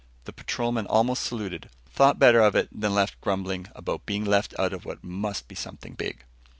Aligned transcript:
The 0.23 0.33
patrolman 0.33 0.87
almost 0.87 1.21
saluted, 1.21 1.69
thought 1.85 2.17
better 2.17 2.39
of 2.41 2.55
it, 2.55 2.71
and 2.71 2.81
left 2.95 3.21
grumbling 3.21 3.67
about 3.75 4.07
being 4.07 4.25
left 4.25 4.55
out 4.57 4.73
of 4.73 4.83
what 4.83 5.03
must 5.03 5.47
be 5.47 5.53
something 5.53 5.93
big. 5.93 6.23